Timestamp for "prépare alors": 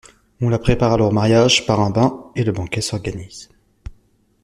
0.57-1.09